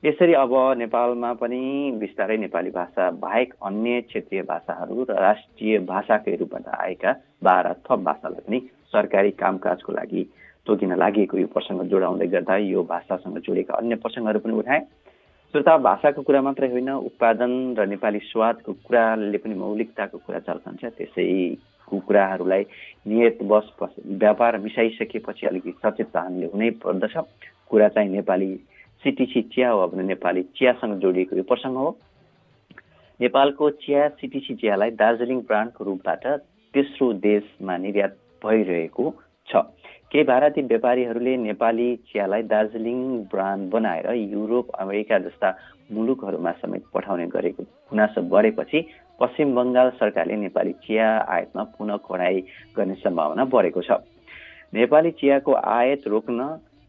यसरी 0.04 0.40
अब 0.44 0.60
नेपालमा 0.78 1.34
पनि 1.40 1.64
बिस्तारै 2.04 2.38
नेपाली 2.44 2.76
भाषा 2.76 3.10
बाहेक 3.26 3.60
अन्य 3.64 4.06
क्षेत्रीय 4.12 4.48
भाषाहरू 4.54 5.04
र 5.10 5.22
राष्ट्रिय 5.22 5.80
भाषाकै 5.88 6.36
रूपबाट 6.36 6.74
आएका 6.78 7.20
बाह्र 7.42 7.74
थप 7.86 8.00
भाषालाई 8.08 8.42
पनि 8.48 8.60
सरकारी 8.94 9.32
कामकाजको 9.42 9.94
लागि 9.94 10.24
तोकिन 10.68 10.96
लागि 10.96 11.28
यो 11.34 11.48
प्रसङ्ग 11.54 11.82
जोडाउँदै 11.92 12.28
गर्दा 12.28 12.58
यो 12.58 12.84
भाषासँग 12.86 13.38
जोडिएका 13.40 13.74
अन्य 13.74 13.96
प्रसङ्गहरू 14.04 14.40
पनि 14.40 14.54
उठाए। 14.54 14.82
श्रोता 15.54 15.78
भाषाको 15.84 16.22
कुरा 16.22 16.42
मात्रै 16.42 16.68
होइन 16.72 16.90
उत्पादन 16.90 17.52
र 17.78 17.86
नेपाली 17.88 18.20
स्वादको 18.24 18.74
कुराले 18.86 19.38
पनि 19.38 19.56
मौलिकताको 19.58 20.18
कुरा 20.26 20.40
चल्कन्छ 20.48 20.84
त्यसैको 20.98 22.00
कुराहरूलाई 22.08 22.64
नियत 23.08 23.44
बस 23.52 23.74
व्यापार 24.22 24.58
मिसाइसकेपछि 24.64 25.48
अलिकति 25.48 25.72
सचेत 25.82 26.16
हामीले 26.16 26.48
हुनै 26.54 26.70
पर्दछ। 26.84 27.16
कुरा 27.68 27.88
चाहिँ 27.96 28.10
नेपाली 28.12 28.50
सिटिसी 29.04 29.42
चिया 29.52 29.70
हो 29.72 29.88
भने 29.88 30.04
नेपाली 30.04 30.42
चियासँग 30.56 31.00
जोडिएको 31.02 31.36
यो 31.36 31.44
प्रसङ्ग 31.44 31.78
हो। 31.78 31.90
नेपालको 33.20 33.70
चिया 33.84 34.08
सिटिसी 34.22 34.56
चियालाई 34.56 34.92
दार्जिलिङ 34.96 35.40
ब्रान्डको 35.50 35.84
रूपबाट 35.84 36.24
तेस्रो 36.74 37.12
देशमा 37.22 37.78
निर्यात 37.78 38.16
भइरहेको 38.46 39.06
छ। 39.48 39.64
केही 40.12 40.24
भारतीय 40.24 40.64
व्यापारीहरूले 40.64 41.36
नेपाली 41.38 41.88
चियालाई 42.12 42.44
दार्जिलिङ 42.46 42.98
ब्रान्ड 43.32 43.70
बनाएर 43.72 44.08
युरोप 44.14 44.70
अमेरिका 44.80 45.20
जस्ता 45.20 45.50
मुलुकहरूमा 45.92 46.52
समेत 46.62 46.84
पठाउने 46.94 47.28
गरेको 47.28 47.64
गुनासो 47.64 48.22
बढेपछि 48.28 48.80
पश्चिम 49.20 49.56
बङ्गाल 49.56 49.90
सरकारले 50.00 50.36
नेपाली 50.38 50.74
चिया 50.84 51.08
आयातमा 51.28 51.64
पुनः 51.78 51.98
कडाई 52.08 52.44
गर्ने 52.78 52.96
सम्भावना 53.04 53.46
बढेको 53.54 53.82
छ। 53.82 54.00
नेपाली 54.74 55.12
चियाको 55.20 55.54
आयात 55.54 56.08
रोक्न 56.08 56.40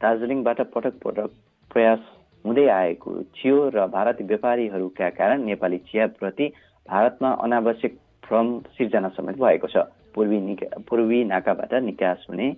दार्जिलिङबाट 0.01 0.61
पटक 0.75 0.95
पटक 1.05 1.31
प्रयास 1.71 2.01
हुँदै 2.45 2.67
आएको 2.71 3.11
थियो 3.35 3.59
र 3.75 3.87
भारतीय 3.89 4.27
व्यापारीहरूका 4.27 5.11
कारण 5.19 5.45
नेपाली 5.45 5.79
चियाप्रति 5.91 6.47
भारतमा 6.87 7.31
अनावश्यक 7.43 7.99
भ्रम 8.33 8.59
सिर्जना 8.73 9.09
समेत 9.13 9.37
भएको 9.39 9.69
छ। 9.69 9.77
पूर्वी 10.15 10.41
निका 10.41 10.67
पूर्वी 10.89 11.25
नाकाबाट 11.27 11.73
निकास 11.85 12.27
हुने 12.29 12.51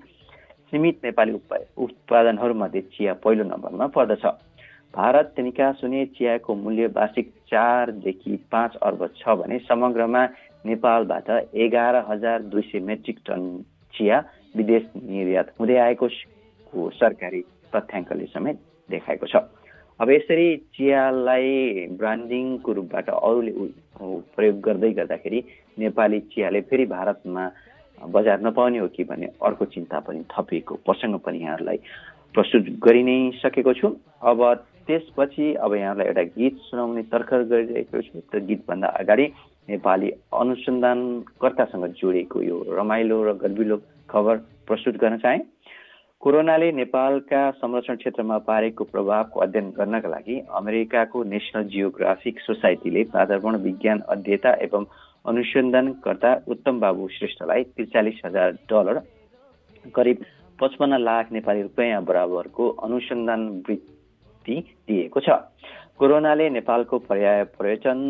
सीमित 0.72 1.04
नेपाली 1.04 1.32
उत्पादनहरूमध्ये 1.76 2.80
चिया 2.94 3.12
पहिलो 3.18 3.44
नम्बरमा 3.44 3.86
पर्दछ। 3.90 4.24
भारत 4.94 5.40
निकास 5.40 5.80
हुने 5.82 6.04
चियाको 6.14 6.54
मूल्य 6.54 6.86
वार्षिक 6.94 7.30
चारदेखि 7.50 8.36
पाँच 8.52 8.76
अर्ब 8.82 9.06
छ 9.18 9.34
भने 9.40 9.58
समग्रमा 9.66 10.22
नेपालबाट 10.64 11.30
एघार 11.56 11.96
हजार 12.08 12.42
दुई 12.44 12.62
सय 12.62 12.80
मेट्रिक 12.80 13.18
टन 13.26 13.42
चिया 13.94 14.22
विदेश 14.54 14.86
निर्यात 14.96 15.52
हुँदै 15.60 15.76
आएको 15.80 16.08
सरकारी 16.94 17.40
तथ्याङ्कले 17.72 18.26
समेत 18.28 18.56
देखाएको 18.90 19.26
छ। 19.26 19.42
अब 20.00 20.10
यसरी 20.10 20.46
चियालाई 20.76 21.86
ब्रान्डिङको 21.98 22.72
रूपबाट 22.72 23.08
अरूले 23.10 23.52
प्रयोग 24.34 24.60
गर्दै 24.60 24.90
गर्दाखेरि 24.92 25.40
नेपाली 25.78 26.20
चियाले 26.32 26.60
फेरि 26.60 26.86
भारतमा 26.86 27.44
बजार 27.98 28.40
नपाउने 28.42 28.78
हो 28.78 28.88
कि 28.88 29.04
भन्ने 29.04 29.26
अर्को 29.42 29.64
चिन्ता 29.64 30.00
पनि 30.06 30.24
थपिएको 30.32 30.74
प्रसङ्ग 30.86 31.18
पनि 31.24 31.38
यहाँहरूलाई 31.38 31.78
प्रस्तुत 32.34 32.64
गरि 32.84 33.02
नै 33.02 33.18
सकेको 33.38 33.72
छु। 33.72 33.88
अब 34.22 34.40
त्यसपछि 34.86 35.52
अब 35.54 35.74
यहाँलाई 35.74 36.06
एउटा 36.06 36.22
गीत 36.36 36.56
सुनाउने 36.60 37.02
तर्खर 37.12 37.42
गरिरहेको 37.50 38.00
छु। 38.02 38.20
त्यो 38.20 38.40
गीतभन्दा 38.46 38.88
अगाडि 39.00 39.26
नेपाली 39.68 40.10
अनुसन्धानकर्तासँग 40.34 41.86
जोडिएको 42.00 42.42
यो 42.42 42.56
रमाइलो 42.74 43.22
र 43.24 43.32
गर्विलो 43.42 43.76
खबर 44.10 44.36
प्रस्तुत 44.66 44.96
गर्न 44.96 45.16
चाहेँ। 45.18 45.40
कोरोनाले 46.22 46.70
नेपालका 46.72 47.40
संरक्षण 47.60 47.96
क्षेत्रमा 47.96 48.36
पारेको 48.48 48.84
प्रभावको 48.84 49.40
अध्ययन 49.40 49.70
गर्नका 49.70 50.08
लागि 50.08 50.36
अमेरिकाको 50.50 51.22
नेसनल 51.24 51.64
जियोग्राफिक 51.68 52.40
सोसाइटीले 52.40 53.02
वातावरण 53.14 53.56
विज्ञान 53.62 53.98
अध्येता 54.08 54.52
एवं 54.64 54.84
अनुसन्धानकर्ता 55.24 56.32
उत्तम 56.48 56.80
बाबु 56.80 57.08
श्रेष्ठलाई 57.08 57.62
त्रिचालिस 57.64 58.20
हजार 58.24 58.50
डलर 58.70 58.98
करिब 59.94 60.24
पचपन्न 60.58 60.98
लाख 61.00 61.32
नेपाली 61.32 61.62
रुपियाँ 61.62 62.02
बराबरको 62.04 62.68
अनुसन्धान 62.84 63.48
वृत्ति 63.68 64.56
दिएको 64.88 65.20
छ। 65.20 65.28
कोरोनाले 65.98 66.48
नेपालको 66.50 66.98
पर्याय 67.08 67.42
पर्यटन 67.56 68.00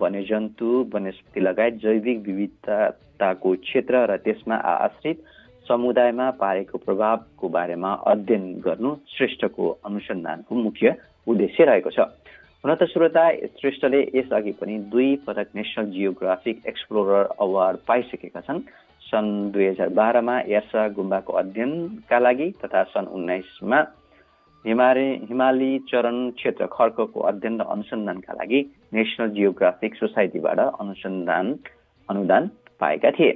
वन्यजन्तु 0.00 0.68
वनस्पति 0.94 1.40
लगायत 1.40 1.74
जैविक 1.82 2.18
विविधताको 2.26 3.54
क्षेत्र 3.66 4.06
र 4.10 4.16
त्यसमा 4.24 4.56
आश्रित 4.76 5.22
समुदायमा 5.66 6.30
पारेको 6.38 6.78
प्रभावको 6.78 7.48
बारेमा 7.48 7.92
अध्ययन 8.12 8.44
गर्नु 8.60 8.94
श्रेष्ठको 9.16 9.68
अनुसन्धानको 9.86 10.54
मुख्य 10.56 10.94
उद्देश्य 11.26 11.64
रहेको 11.64 11.90
छ। 11.90 12.08
हुन 12.64 12.74
त 12.76 12.84
श्रोता 12.84 13.22
श्रेष्ठले 13.56 14.00
यसअघि 14.14 14.50
पनि 14.60 14.76
दुई 14.92 15.08
पटक 15.26 15.48
नेसनल 15.56 15.86
जियोग्राफिक 15.90 16.66
एक्सप्लोरर 16.68 17.24
अवार्ड 17.40 17.78
पाइसकेका 17.88 18.40
छन्। 18.40 18.60
सन् 19.02 19.30
दुई 19.52 19.64
हजार 19.66 19.88
बाह्रमा 19.96 20.36
यासा 20.48 20.82
गुम्बाको 20.92 21.32
अध्ययनका 21.40 22.18
लागि 22.18 22.50
तथा 22.60 22.82
सन् 22.92 23.08
उन्नाइसमा 23.16 23.80
हिमाली 24.64 25.08
हिमाली 25.30 25.70
चरण 25.88 26.18
क्षेत्र 26.36 26.66
खर्कको 26.76 27.20
अध्ययन 27.32 27.60
र 27.60 27.64
अनुसन्धानका 27.64 28.32
लागि 28.34 28.60
नेसनल 28.92 29.28
जियोग्राफिक 29.40 29.94
सोसाइटीबाट 29.96 30.60
अनुसन्धान 30.60 31.56
अनुदान 32.08 32.50
पाएका 32.80 33.10
थिए। 33.16 33.32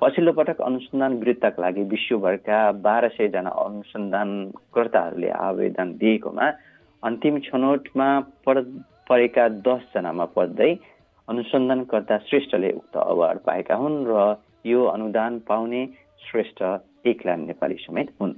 पछिल्लो 0.00 0.32
पटक 0.32 0.60
अनुसन्धान 0.64 1.20
वृत्तका 1.20 1.62
लागि 1.62 1.82
विश्वभरका 1.92 2.58
बाह्र 2.80 3.08
सयजना 3.20 3.50
अनुसन्धानकर्ताहरूले 3.68 5.30
आवेदन 5.46 5.88
दिएकोमा 6.00 6.46
अन्तिम 7.02 7.38
छनौटमा 7.46 8.08
पढ 8.46 8.58
परेका 9.08 9.44
दसजनामा 9.66 10.26
पर्दै 10.36 10.70
अनुसन्धानकर्ता 11.28 12.18
श्रेष्ठले 12.28 12.70
उक्त 12.78 12.96
अवार्ड 13.04 13.38
पाएका 13.46 13.74
हुन् 13.82 13.98
र 14.08 14.12
यो 14.66 14.80
अनुदान 14.94 15.38
पाउने 15.48 15.82
श्रेष्ठ 16.26 16.62
एकलान 17.12 17.40
नेपाली 17.46 17.78
समेत 17.86 18.14
हुन्। 18.20 18.34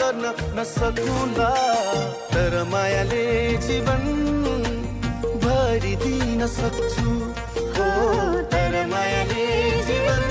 गर्न 0.00 0.24
नसकुला 0.58 1.48
तर 2.32 2.54
मायाले 2.72 3.24
जीवन 3.66 4.04
भरिदिन 5.44 6.46
सक्छु 6.56 7.10
हो 7.76 7.88
तर 8.52 8.76
मायाले 8.92 9.44
जीवन 9.88 10.24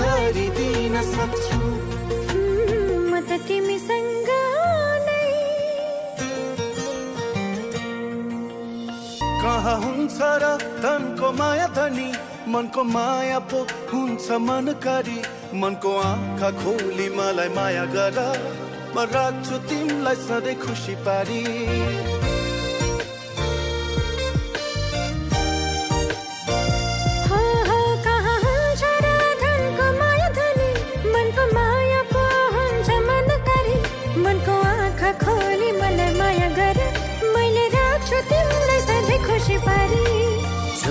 भरिदिन 0.00 1.00
सक्छु 1.12 1.63
हुन्छ 10.14 10.38
र 10.42 10.46
धनको 10.78 11.28
माया 11.34 11.66
धनी 11.74 12.10
मनको 12.46 12.82
माया 12.86 13.38
पो 13.50 13.58
हुन्छ 13.90 14.30
मनकारी 14.46 15.18
मनको 15.58 15.90
आँखा 15.98 16.50
खोली 16.62 17.08
मलाई 17.18 17.48
माया 17.50 17.84
गर। 17.90 18.18
म 18.94 19.10
राख्छु 19.10 19.58
तिमीलाई 19.66 20.16
सधैँ 20.22 20.54
खुसी 20.62 20.94
पारी। 21.02 22.23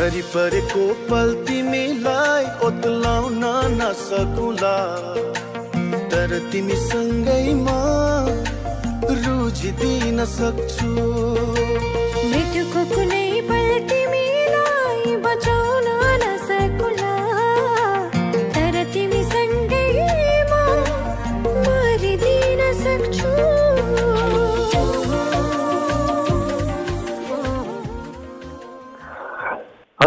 झरी 0.03 0.21
परेको 0.31 0.85
पल 1.07 1.29
तिमीलाई 1.47 2.45
ओतलाउन 2.67 3.43
नसकुला 3.79 4.75
तर 6.11 6.31
तिमीसँगै 6.51 7.45
म 7.55 7.67
रुझिदिन 9.23 10.19
सक्छु। 10.33 10.89
मृत्युको 12.31 12.83
कुनै 12.91 13.23
पल 13.47 13.69
तिमीलाई 13.91 15.15
बचाउन 15.23 15.87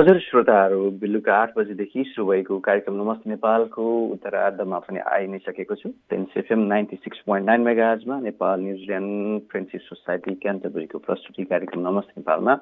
हजुर 0.06 0.18
श्रोताहरू 0.20 0.90
बेलुका 0.98 1.34
आठ 1.34 1.52
बजीदेखि 1.56 2.02
सुरु 2.06 2.26
भएको 2.26 2.58
कार्यक्रम 2.66 2.94
नमस्ते 2.94 3.30
नेपालको 3.30 3.84
उत्तरार्धमा 4.06 4.78
पनि 4.80 4.98
आइ 5.12 5.26
नै 5.26 5.38
सकेको 5.38 5.74
छु 5.74 5.88
tense 6.10 6.36
FM 6.36 6.60
ninety 6.72 6.96
six 6.96 7.22
point 7.26 7.46
nine 7.46 7.60
मेगाजमा 7.60 8.18
Nepal 8.20 8.60
New Zealand 8.60 9.40
friendship 9.50 9.80
society 9.82 10.34
क्यान्टबरीको 10.44 10.98
प्रस्तुति 11.06 11.44
कार्यक्रम 11.44 11.82
नमस्ते 11.88 12.20
नेपालमा। 12.20 12.54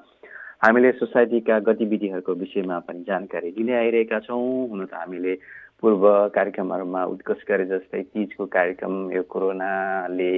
हामीले 0.65 0.93
सोसाइटीका 1.03 1.59
गतिविधिहरूको 1.67 2.35
विषयमा 2.45 2.79
पनि 2.89 3.05
जानकारी 3.09 3.51
लिँदै 3.59 3.77
आइरहेका 3.81 4.21
छौँ। 4.21 4.41
हुन 4.71 4.87
त 4.87 4.95
हामीले 4.95 5.35
पूर्व 5.83 6.09
कार्यक्रमहरूमा 6.39 7.05
उत्कर्ष 7.13 7.45
गरे 7.51 7.67
जस्तै 7.75 8.03
तिजको 8.09 8.47
कार्यक्रम 8.57 8.97
यो 9.13 9.23
कोरोनाले 9.37 10.33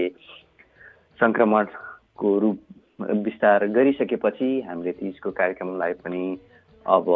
सङ्क्रमणको 1.21 2.37
रूप 2.40 2.59
विस्तार 3.23 3.66
गरिसकेपछि 3.79 4.53
हामीले 4.69 4.99
तिजको 4.99 5.31
कार्यक्रमलाई 5.38 5.99
पनि 6.03 6.27
अब 6.87 7.07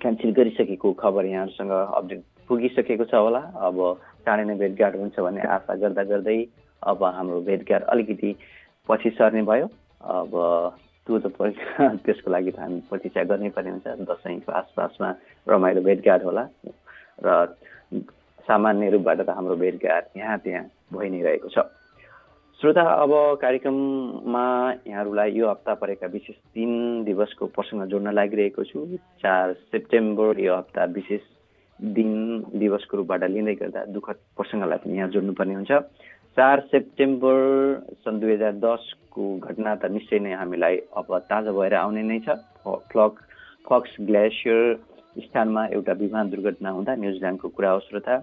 क्यान्सल 0.00 0.30
गरिसकेको 0.32 0.92
खबर 1.00 1.24
यहाँहरूसँग 1.26 1.70
अपडेट 1.70 2.22
पुगिसकेको 2.48 3.04
छ 3.04 3.14
होला। 3.14 3.40
अब 3.68 3.76
चाँडै 4.24 4.44
नै 4.44 4.54
भेटघाट 4.56 4.96
हुन्छ 4.96 5.20
भन्ने 5.20 5.42
आशा 5.56 5.74
गर्दा 5.82 6.02
गर्दै 6.08 6.38
अब 6.82 7.04
हाम्रो 7.04 7.40
भेटघाट 7.48 7.82
अलिकति 7.92 8.30
पछि 8.88 9.10
सर्ने 9.18 9.42
भयो। 9.44 9.66
अब 10.00 10.32
त्यो 11.06 11.18
त 11.18 11.26
त्यसको 12.04 12.30
लागि 12.30 12.50
त 12.50 12.58
हामी 12.60 12.80
प्रतीक्षा 12.88 13.22
गर्नै 13.28 13.50
पर्ने 13.52 13.70
हुन्छ। 13.70 14.08
दसैँको 14.08 14.52
आसपासमा 14.52 15.08
रमाइलो 15.46 15.80
भेटघाट 15.82 16.24
होला 16.24 16.48
र 17.20 17.28
सामान्य 18.48 18.90
रूपबाट 18.90 19.20
त 19.20 19.30
हाम्रो 19.30 19.56
भेटघाट 19.56 20.16
यहाँ 20.16 20.38
त्यहाँ 20.44 20.64
भइ 20.92 21.08
नै 21.10 21.22
रहेको 21.22 21.48
छ। 21.52 21.58
श्रोता 22.62 22.82
अब 23.02 23.12
कार्यक्रममा 23.42 24.42
यहाँहरूलाई 24.86 25.30
यो 25.34 25.48
हप्ता 25.50 25.74
परेका 25.82 26.06
विशेष 26.06 26.36
तिन 26.54 27.02
दिवसको 27.04 27.46
प्रसङ्ग 27.50 27.84
जोड्न 27.90 28.12
लागिरहेको 28.14 28.64
छु। 28.64 28.86
चार 29.18 29.52
सेप्टेम्बर 29.74 30.40
यो 30.40 30.54
हप्ता 30.56 30.84
विशेष 30.94 31.20
दिन 31.80 32.12
दिवसको 32.54 32.96
रूपबाट 32.96 33.24
लिँदै 33.34 33.54
गर्दा 33.58 33.84
दुःखद 33.90 34.18
प्रसङ्गलाई 34.38 34.78
पनि 34.78 34.96
यहाँ 34.96 35.08
जोड्नुपर्ने 35.10 35.54
हुन्छ। 35.54 35.72
चार 36.38 36.60
सेप्टेम्बर 36.70 37.34
सन् 38.06 38.20
दुई 38.20 38.32
हजार 38.32 38.54
दसको 38.62 39.24
घटना 39.42 39.74
त 39.74 39.90
निश्चय 39.90 40.18
नै 40.22 40.32
हामीलाई 40.38 40.76
अब 40.94 41.10
ताजा 41.26 41.50
भएर 41.50 41.74
आउने 41.82 42.02
नै 42.06 42.18
छ। 42.22 42.38
फ्लक 42.62 43.12
फक्स 43.66 43.96
ग्लेसियर 44.06 44.62
स्थानमा 45.12 45.64
एउटा 45.76 45.92
विमान 45.92 46.30
दुर्घटना 46.30 46.70
हुँदा 46.70 46.94
न्युजिल्यान्डको 46.96 47.48
कुरा 47.48 47.70
हो 47.70 47.78
श्रोता 47.80 48.14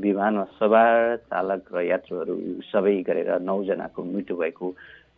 विमानमा 0.00 0.44
सवार 0.58 1.16
चालक 1.28 1.62
र 1.74 1.80
यात्रुहरू 1.84 2.36
सबै 2.72 2.94
गरेर 3.04 3.30
नौजनाको 3.40 4.04
मृत्यु 4.04 4.36
भएको 4.36 4.66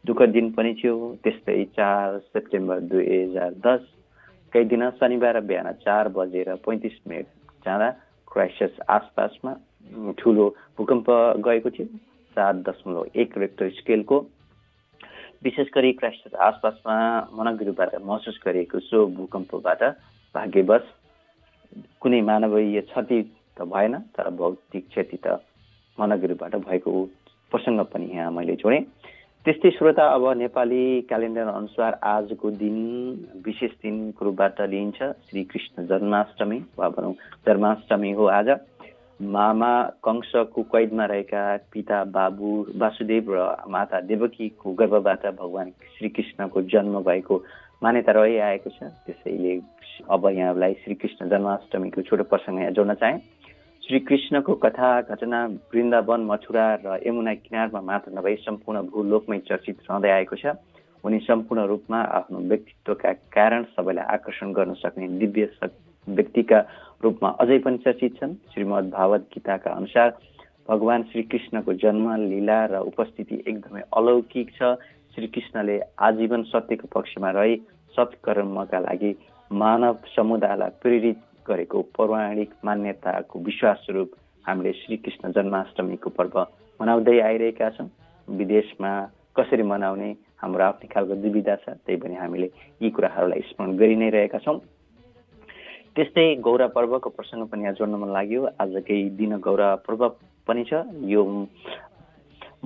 दुःखद 0.05 0.31
दिन 0.37 0.50
पनि 0.53 0.74
थियो। 0.74 0.94
त्यस्तै 1.24 1.64
चार 1.77 2.18
सेप्टेम्बर 2.35 2.81
दुई 2.90 3.07
हजार 3.07 3.53
दसकै 3.66 4.64
दिन 4.66 4.83
शनिबार 4.98 5.40
बिहान 5.46 5.72
चार 5.85 6.09
बजेर 6.16 6.55
पैँतिस 6.66 6.98
मिनट 7.09 7.27
जाँदा 7.64 7.88
क्राइसिस 8.33 8.81
आसपासमा 8.90 9.53
ठुलो 10.18 10.48
भूकम्प 10.79 11.07
गएको 11.46 11.70
थियो। 11.70 11.87
सात 12.37 12.57
दशमलव 12.66 13.07
एक 13.14 13.38
रेक्टर 13.38 13.70
स्केलको 13.79 14.18
विशेष 15.44 15.68
गरी 15.74 15.92
क्राइसिस 15.94 16.35
आसपासमा 16.48 16.98
मनगिरुबाट 17.38 17.94
महसुस 18.03 18.40
गरिएको 18.44 18.79
सो 18.81 19.07
भूकम्पबाट 19.16 19.83
भाग्यवश 20.35 20.87
कुनै 22.01 22.21
मानवीय 22.23 22.81
क्षति 22.81 23.23
त 23.57 23.63
भएन 23.73 23.95
तर 24.17 24.31
भौतिक 24.37 24.89
क्षति 24.89 25.19
त 25.27 25.41
मनगिरीबाट 25.99 26.57
भएको 26.67 26.91
प्रसङ्ग 27.53 27.81
पनि 27.93 28.07
यहाँ 28.15 28.31
मैले 28.33 28.55
जोडेँ। 28.57 28.83
त्यस्तै 29.47 29.71
श्रोता 29.71 30.05
अब 30.09 30.25
नेपाली 30.39 30.85
क्यालेन्डर 31.09 31.47
अनुसार 31.49 31.99
आजको 32.03 32.51
दिन 32.51 32.77
विशेष 33.47 33.71
दिनको 33.83 34.25
रूपबाट 34.25 34.61
लिइन्छ 34.73 34.99
श्रीकृष्ण 35.29 35.87
जन्माष्टमी 35.87 36.59
वा 36.79 36.89
भनौँ 36.89 37.13
जन्माष्टमी 37.47 38.13
हो 38.13 38.25
आज। 38.39 38.49
मामा 39.20 39.72
कंशको 40.05 40.62
कैदमा 40.74 41.05
रहेका 41.07 41.42
पिता 41.72 42.03
बाबु 42.11 42.48
वासुदेव 42.77 43.31
र 43.31 43.38
माता 43.70 44.00
देवकीको 44.11 44.72
गर्भबाट 44.74 45.27
भगवान् 45.38 45.70
श्रीकृष्णको 45.98 46.62
जन्म 46.72 46.98
भएको 47.07 47.35
मान्यता 47.83 48.12
रहिआएको 48.12 48.70
छ। 48.70 48.90
त्यसैले 49.07 49.55
अब 50.11 50.27
यहाँलाई 50.35 50.74
श्रीकृष्ण 50.83 51.29
जन्माष्टमीको 51.31 52.03
छोटो 52.03 52.24
प्रसङ्ग 52.27 52.59
यहाँ 52.61 52.72
जोड्न 52.74 52.94
चाहेँ। 52.94 53.18
श्रीकृष्णको 53.83 54.55
कथा 54.59 54.90
घटना 55.07 55.46
वृन्दावन 55.70 56.20
मथुरा 56.27 56.66
र 56.85 56.98
यमुना 57.07 57.35
किनारमा 57.38 57.81
मात्र 57.81 58.18
नभई 58.18 58.35
सम्पूर्ण 58.42 58.83
भूलोकमै 58.90 59.38
चर्चित 59.46 59.79
रहँदै 59.87 60.11
आएको 60.11 60.37
छ। 60.37 60.59
उनी 61.05 61.18
सम्पूर्ण 61.22 61.66
रूपमा 61.70 62.00
आफ्नो 62.18 62.38
व्यक्तित्वका 62.50 63.12
कारण 63.31 63.62
सबैलाई 63.79 64.05
आकर्षण 64.14 64.53
गर्न 64.53 64.74
सक्ने 64.83 65.09
दिव्य 65.20 65.46
व्यक्तिका 66.09 66.59
रूपमा 67.05 67.29
अझै 67.40 67.59
पनि 67.59 67.79
चर्चित 67.85 68.17
छन्। 68.21 68.35
श्रीमद् 68.53 68.90
भागवत 68.90 69.29
गीताका 69.35 69.71
अनुसार 69.73 70.09
भगवान 70.69 71.03
श्रीकृष्णको 71.12 71.73
जन्म 71.83 72.07
लीला 72.21 72.59
र 72.67 72.81
उपस्थिति 72.90 73.43
एकदमै 73.47 73.83
अलौकिक 73.97 74.51
छ। 74.57 74.75
श्रीकृष्णले 75.17 75.79
आजीवन 76.01 76.43
सत्यको 76.51 76.87
पक्षमा 76.95 77.31
रही 77.31 77.57
सत्कर्मका 77.95 78.79
लागि 78.81 79.14
मानव 79.51 79.97
समुदायलाई 80.17 80.71
प्रेरित 80.83 81.19
गरेको 81.49 81.83
पौराणिक 81.97 82.51
मान्यताको 82.64 83.38
विश्वास 83.38 83.77
स्वरूप 83.85 84.11
हामीले 84.45 84.73
श्रीकृष्ण 84.73 85.33
जन्माष्टमीको 85.33 86.11
पर्व 86.11 86.37
मनाउँदै 86.81 87.19
आइरहेका 87.21 87.69
छौँ। 87.77 87.88
विदेशमा 88.29 88.90
कसरी 89.37 89.62
मनाउने 89.62 90.11
हाम्रो 90.43 90.64
आफ्नै 90.64 90.88
खालको 90.95 91.14
दुविधा 91.23 91.55
छ 91.62 91.77
त्यही 91.85 91.97
पनि 92.03 92.14
हामीले 92.17 92.49
यी 92.83 92.90
कुराहरूलाई 92.90 93.40
स्मरण 93.53 93.77
गरि 93.77 93.97
नै 93.97 94.09
रहेका 94.11 94.38
छौँ। 94.45 94.59
त्यस्तै 95.97 96.23
गौरा 96.43 96.67
पर्वको 96.75 97.11
प्रसङ्ग 97.17 97.47
पनि 97.51 97.63
यहाँ 97.63 97.75
जोड्न 97.79 97.95
मन 97.95 98.11
लाग्यो। 98.13 98.41
आज 98.61 98.73
केही 98.87 99.11
दिन 99.15 99.37
गौरा 99.39 99.69
पर्व 99.87 100.01
पनि 100.49 100.65
छ। 100.67 100.83
यो 101.07 101.23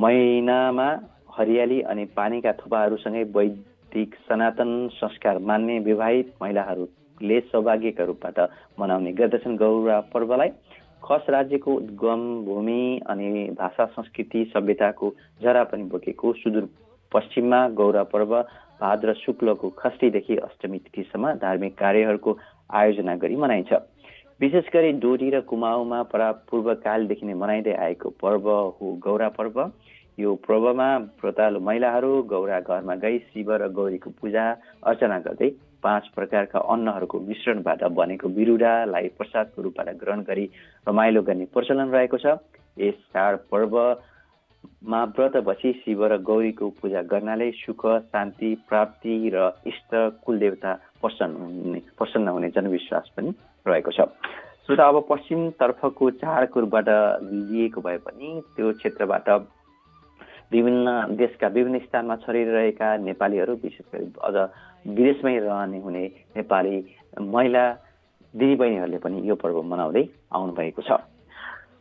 महिनामा 0.00 0.88
हरियाली 1.36 1.80
अनि 1.92 2.04
पानीका 2.16 2.52
थोपाहरूसँगै 2.60 3.24
वैदिक 3.36 4.14
सनातन 4.28 4.72
संस्कार 4.94 5.38
मान्ने 5.44 5.78
विवाहित 5.84 6.32
महिलाहरूले 6.42 7.40
सौभाग्यका 7.52 8.04
रूपबाट 8.04 8.38
मनाउने 8.80 9.12
गर्दछन् 9.20 9.58
गौरा 9.58 10.00
पर्वलाई। 10.08 10.50
खस 11.04 11.26
राज्यको 11.30 11.74
उद्गम 11.74 12.22
भूमि 12.44 12.82
अनि 13.06 13.28
भाषा 13.54 13.84
संस्कृति 13.92 14.50
सभ्यताको 14.54 15.14
जरा 15.40 15.64
पनि 15.68 15.84
बोकेको 15.92 16.32
सुदूर 16.34 16.68
पश्चिममा 17.12 17.60
गौरा 17.76 18.02
पर्व 18.08 18.32
भाद्र 18.80 19.12
शुक्लको 19.20 19.68
खस्टीदेखि 19.78 20.36
अष्टमी 20.38 20.78
तिथिसम्म 20.80 21.32
धार्मिक 21.38 21.78
कार्यहरूको 21.78 22.32
आयोजना 22.70 23.14
गरी 23.16 23.36
मनाइन्छ। 23.36 23.72
विशेष 24.40 24.64
गरी 24.74 24.92
डोरी 25.02 25.28
र 25.30 25.40
कुमाऊमा 25.42 26.02
परा 26.12 26.30
पूर्वकालदेखि 26.50 27.26
नै 27.26 27.34
मनाइँदै 27.34 27.72
आएको 27.76 28.10
पर्व 28.22 28.48
हो 28.76 28.92
गौरा 29.04 29.28
पर्व। 29.38 29.56
यो 30.18 30.34
पर्वमा 30.46 30.88
व्रतालु 31.22 31.60
महिलाहरू 31.60 32.10
गौरा 32.26 32.58
घरमा 32.60 32.94
गई 33.02 33.18
शिव 33.24 33.52
र 33.54 33.68
गौरीको 33.70 34.10
पूजा 34.20 34.44
अर्चना 34.82 35.18
गर्दै 35.26 35.50
पाँच 35.82 36.06
प्रकारका 36.14 36.58
अन्नहरूको 36.74 37.18
मिश्रणबाट 37.22 37.82
बनेको 37.94 38.28
बिरुडालाई 38.28 39.08
प्रसादको 39.18 39.62
रूपबाट 39.62 39.88
ग्रहण 39.96 40.22
गरी 40.26 40.44
रमाइलो 40.86 41.22
गर्ने 41.22 41.44
प्रचलन 41.54 41.94
रहेको 41.94 42.18
छ। 42.18 42.38
यस 42.76 42.98
चाड 43.14 43.38
व्रत 45.14 45.36
बसी 45.46 45.72
शिव 45.72 46.04
र 46.06 46.16
गौरीको 46.22 46.68
पूजा 46.82 47.02
गर्नाले 47.10 47.50
सुख 47.54 47.86
शान्ति 48.10 48.54
प्राप्ति 48.68 49.14
र 49.34 49.50
इष्ट 49.66 49.94
कुलदेवता 50.26 50.72
प्रसन्न 51.02 51.64
हुने 51.64 51.80
प्रसन्न 51.98 52.28
हुने 52.28 52.48
जनविश्वास 52.50 53.10
पनि 53.16 53.34
रहेको 53.66 53.90
छ। 53.90 54.08
श्रोता 54.66 54.86
अब 54.88 54.96
पश्चिमतर्फको 55.10 56.08
रूपबाट 56.60 56.88
लिएको 57.48 57.80
भए 57.80 57.96
पनि 58.06 58.28
त्यो 58.56 58.72
क्षेत्रबाट 58.72 59.28
विभिन्न 60.52 61.16
देशका 61.16 61.48
विभिन्न 61.54 61.78
स्थानमा 61.78 62.16
छरिरहेका 62.16 62.96
नेपालीहरू 63.04 63.54
विशेष 63.64 63.86
गरी 63.94 64.06
अझ 64.24 64.36
विदेशमै 64.86 65.38
रहने 65.38 65.78
हुने 65.80 66.04
नेपाली 66.36 66.76
महिला 67.26 67.64
दिदीबहिनीहरूले 68.34 68.98
पनि 68.98 69.28
यो 69.28 69.34
पर्व 69.34 69.62
मनाउँदै 69.64 70.04
आउनुभएको 70.32 70.82
छ। 70.82 71.00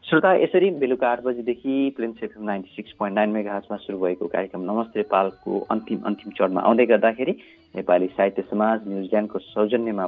श्रोता 0.07 0.33
यसरी 0.35 0.69
बेलुका 0.79 1.07
आठ 1.11 1.21
बजीदेखि 1.23 1.73
Plains 1.95 2.23
FM 2.23 2.43
ninety 2.45 2.69
six 2.75 2.91
point 2.99 3.15
nine 3.15 3.29
mega 3.29 3.59
सुरु 3.59 3.97
भएको 3.99 4.27
कार्यक्रम 4.27 4.61
नमस्ते 4.63 4.99
नेपालको 4.99 5.59
अन्तिम 5.71 5.99
अन्तिम 6.07 6.31
चरणमा 6.31 6.61
आउँदै 6.61 6.85
गर्दाखेरि 6.85 7.33
नेपाली 7.75 8.07
साहित्य 8.07 8.41
समाज 8.49 8.87
न्युजिल्यान्डको 8.87 9.39
सौजन्यमा 9.41 10.05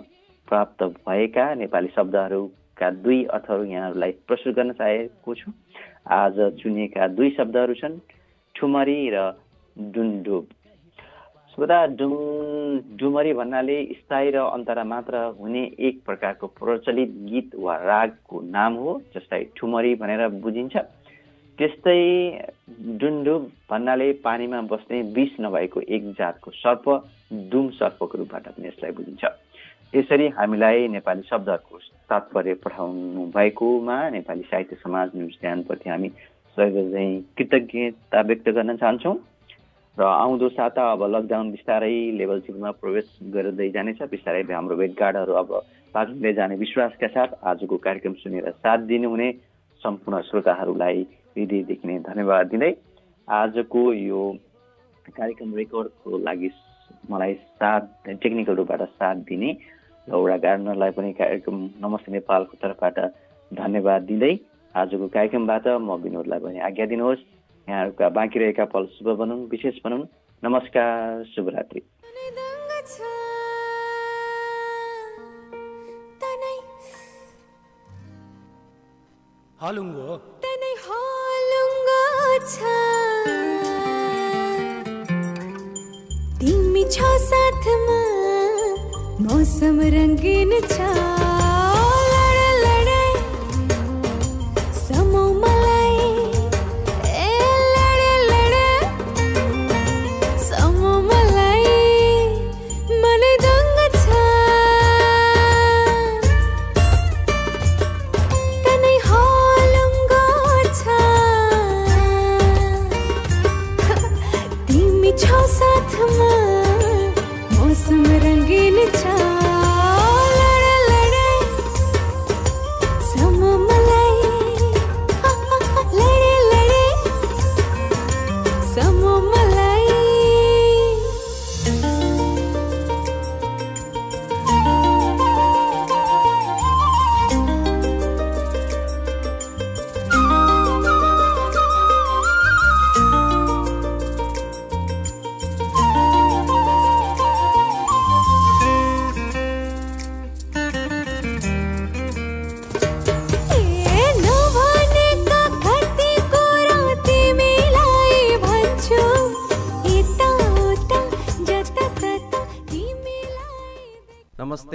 प्राप्त 0.47 0.83
भएका 0.99 1.53
नेपाली 1.55 1.87
शब्दहरूका 1.95 2.89
दुई 3.03 3.23
अर्थहरू 3.33 3.63
यहाँहरूलाई 3.65 4.11
प्रस्तुत 4.27 4.55
गर्न 4.55 4.71
चाहेको 4.73 5.35
छु। 5.35 5.51
आज 6.11 6.39
चुनिएका 6.61 7.07
दुई 7.07 7.29
शब्दहरू 7.37 7.73
छन् 7.73 7.99
ठुमरी 8.55 8.99
र 9.09 9.17
डुन्डुब। 9.75 10.47
श्रोता 11.51 11.85
डुम 11.99 12.13
डुमरी 12.97 13.33
भन्नाले 13.33 13.77
स्थायी 13.93 14.31
र 14.31 14.37
अन्तरा 14.49 14.83
मात्र 14.83 15.17
हुने 15.39 15.63
एक 15.79 16.01
प्रकारको 16.05 16.47
प्रचलित 16.57 17.11
गीत 17.29 17.55
वा 17.55 17.75
रागको 17.83 18.41
नाम 18.49 18.73
हो 18.75 18.99
जसलाई 19.15 19.43
ठुमरी 19.57 19.93
भनेर 19.95 20.27
बुझिन्छ। 20.39 20.75
त्यस्तै 21.59 22.01
डुन्डुब 22.97 23.51
भन्नाले 23.69 24.11
पानीमा 24.23 24.61
बस्ने 24.71 25.01
विष 25.15 25.31
नभएको 25.41 25.81
एक 25.87 26.11
जातको 26.19 26.51
सर्प 26.53 26.85
डुम 27.31 27.69
सर्पको 27.77 28.17
रूपबाट 28.17 28.47
पनि 28.47 28.67
यसलाई 28.67 28.91
बुझिन्छ। 28.91 29.23
यसरी 29.95 30.27
हामीलाई 30.37 30.87
नेपाली 30.87 31.23
शब्दहरूको 31.29 31.77
तात्पर्य 32.09 32.53
पठाउनु 32.63 33.25
भएकोमा 33.35 33.97
नेपाली 34.09 34.43
साहित्य 34.51 34.75
समाज 34.83 35.09
न्युजिल्यान्डप्रति 35.15 35.89
हामी 35.89 36.09
सहयोग 36.57 36.93
कृतज्ञता 37.37 38.21
व्यक्त 38.21 38.49
गर्न 38.49 38.75
चाहन्छौँ 38.77 39.17
र 39.97 40.03
आउँदो 40.03 40.49
साता 40.49 40.91
अब 40.91 41.03
लकडाउन 41.15 41.51
बिस्तारै 41.51 41.95
लेभल 42.17 42.39
जिरोमा 42.41 42.71
प्रवेश 42.81 43.07
गर्दै 43.33 43.69
जानेछ। 43.69 44.01
बिस्तारै 44.09 44.41
हाम्रो 44.49 44.75
भेटघाटहरू 44.77 45.33
अब 45.33 45.49
बाँच्दै 45.95 46.33
जाने 46.33 46.55
विश्वासका 46.55 47.07
साथ 47.07 47.29
आजको 47.43 47.77
कार्यक्रम 47.77 48.13
सुनेर 48.21 48.49
साथ 48.63 48.79
दिनुहुने 48.87 49.31
सम्पूर्ण 49.83 50.21
श्रोताहरूलाई 50.29 51.01
हृदयदेखि 51.35 51.87
नै 51.87 51.97
धन्यवाद 52.07 52.47
दिँदै 52.47 52.71
आजको 53.27 53.81
यो 53.93 54.23
कार्यक्रम 55.17 55.55
रेकर्डको 55.55 56.17
लागि 56.23 56.49
मलाई 57.09 57.33
साथ 57.33 57.81
टेक्निकल 58.07 58.55
रूपबाट 58.55 58.81
साथ 58.99 59.15
दिने 59.29 59.49
लौडा 60.07 60.37
गार्नरलाई 60.45 60.91
पनि 60.97 61.11
कार्यक्रम 61.19 61.57
नमस्ते 61.83 62.11
नेपालको 62.11 62.57
तर्फबाट 62.61 62.97
धन्यवाद 63.51 64.01
दिँदै 64.09 64.33
आजको 64.75 65.07
कार्यक्रमबाट 65.15 65.67
म 65.67 65.89
विनोदलाई 66.03 66.39
पनि 66.39 66.59
आज्ञा 66.69 66.85
दिनुहोस्। 66.93 67.21
यहाँहरूका 67.67 68.09
बाँकी 68.17 68.39
रहेका 68.39 68.65
पल 68.73 68.85
शुभ 68.97 69.07
भनौँ 69.19 69.39
विशेष 69.49 69.75
भनौँ 69.85 70.01
नमस्कार 70.43 71.23
शुभरात्रि 71.35 71.81
हालुङ्गो। 79.59 80.07
तिमी 86.79 86.91
छ 86.91 87.07
साथमा 87.21 87.97
मौसम 89.23 89.79
रङ्गिन 89.93 90.51